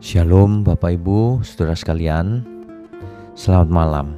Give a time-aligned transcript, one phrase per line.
[0.00, 2.40] Shalom Bapak Ibu, Saudara sekalian.
[3.36, 4.16] Selamat malam.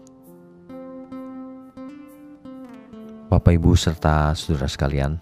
[3.30, 5.22] Bapak, Ibu, serta saudara sekalian,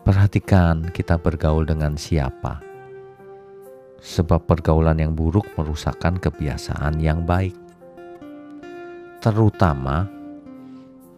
[0.00, 2.64] perhatikan kita bergaul dengan siapa,
[4.00, 7.52] sebab pergaulan yang buruk merusakkan kebiasaan yang baik,
[9.20, 10.08] terutama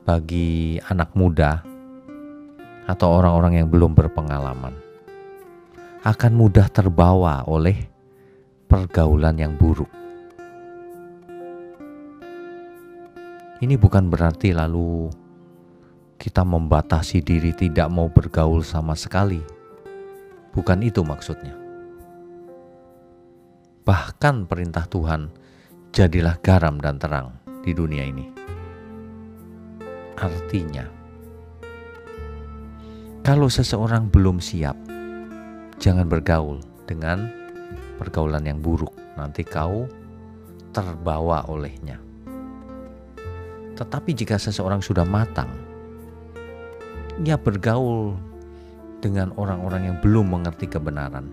[0.02, 1.62] bagi anak muda
[2.90, 4.74] atau orang-orang yang belum berpengalaman.
[6.02, 7.78] Akan mudah terbawa oleh
[8.66, 10.01] pergaulan yang buruk.
[13.62, 15.06] Ini bukan berarti lalu
[16.18, 19.38] kita membatasi diri tidak mau bergaul sama sekali.
[20.50, 21.54] Bukan itu maksudnya.
[23.86, 25.30] Bahkan perintah Tuhan,
[25.94, 28.26] jadilah garam dan terang di dunia ini.
[30.18, 30.82] Artinya,
[33.22, 34.74] kalau seseorang belum siap,
[35.78, 36.58] jangan bergaul
[36.90, 37.30] dengan
[37.94, 38.90] pergaulan yang buruk.
[39.14, 39.86] Nanti kau
[40.74, 42.11] terbawa olehnya.
[43.78, 45.48] Tetapi jika seseorang sudah matang,
[47.22, 48.16] ia bergaul
[49.02, 51.26] dengan orang-orang yang belum mengerti kebenaran,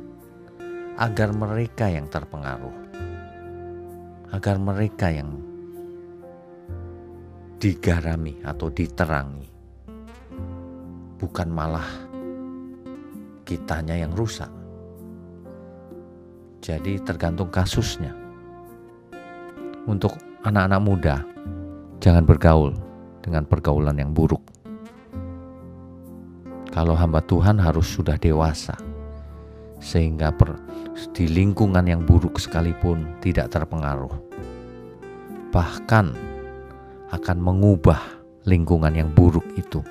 [0.98, 2.76] agar mereka yang terpengaruh,
[4.34, 5.36] agar mereka yang
[7.60, 9.60] digarami atau diterangi
[11.20, 11.86] bukan malah
[13.44, 14.48] kitanya yang rusak.
[16.64, 18.16] Jadi tergantung kasusnya.
[19.84, 20.16] Untuk
[20.48, 21.16] anak-anak muda,
[22.00, 22.72] jangan bergaul
[23.20, 24.42] dengan pergaulan yang buruk.
[26.72, 28.78] Kalau hamba Tuhan harus sudah dewasa,
[29.84, 30.56] sehingga per,
[31.12, 34.12] di lingkungan yang buruk sekalipun tidak terpengaruh.
[35.52, 36.06] Bahkan
[37.10, 38.00] akan mengubah
[38.48, 39.84] lingkungan yang buruk itu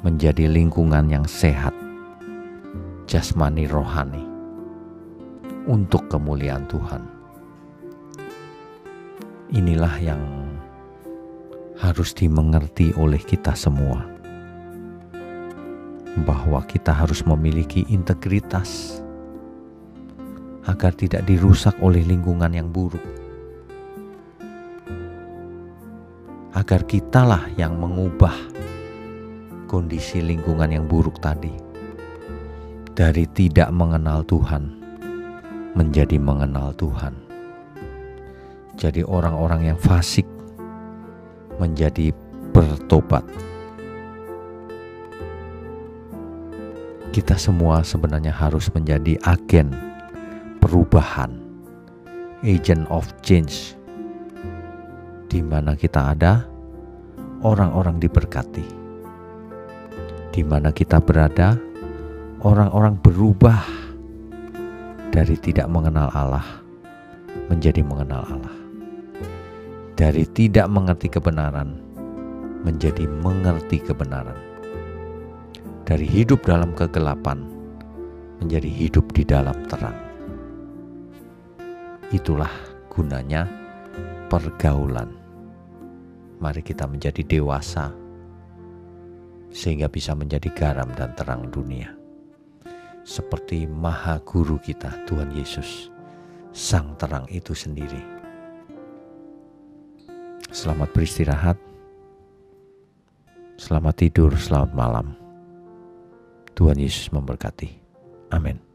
[0.00, 1.74] menjadi lingkungan yang sehat,
[3.10, 4.22] jasmani rohani,
[5.66, 7.02] untuk kemuliaan Tuhan.
[9.52, 10.41] Inilah yang
[11.82, 14.06] harus dimengerti oleh kita semua,
[16.22, 19.02] bahwa kita harus memiliki integritas
[20.62, 23.02] agar tidak dirusak oleh lingkungan yang buruk.
[26.54, 28.36] Agar kitalah yang mengubah
[29.66, 31.50] kondisi lingkungan yang buruk tadi.
[32.92, 34.68] Dari tidak mengenal Tuhan
[35.74, 37.16] menjadi mengenal Tuhan.
[38.76, 40.28] Jadi orang-orang yang fasik
[41.62, 42.10] menjadi
[42.50, 43.22] bertobat.
[47.14, 49.70] Kita semua sebenarnya harus menjadi agen
[50.58, 51.38] perubahan,
[52.42, 53.78] agent of change,
[55.30, 56.42] di mana kita ada
[57.46, 58.82] orang-orang diberkati
[60.32, 61.60] di mana kita berada,
[62.40, 63.60] orang-orang berubah
[65.12, 66.64] dari tidak mengenal Allah
[67.52, 68.61] menjadi mengenal Allah.
[69.92, 71.76] Dari tidak mengerti kebenaran
[72.62, 74.38] menjadi mengerti kebenaran.
[75.82, 77.42] Dari hidup dalam kegelapan
[78.38, 79.98] menjadi hidup di dalam terang.
[82.14, 82.50] Itulah
[82.88, 83.44] gunanya
[84.30, 85.10] pergaulan.
[86.42, 87.92] Mari kita menjadi dewasa
[89.52, 91.92] sehingga bisa menjadi garam dan terang dunia.
[93.02, 95.90] Seperti Maha Guru kita, Tuhan Yesus,
[96.54, 98.21] Sang Terang itu sendiri.
[100.52, 101.56] Selamat beristirahat,
[103.56, 105.16] selamat tidur, selamat malam.
[106.52, 107.72] Tuhan Yesus memberkati.
[108.28, 108.71] Amin.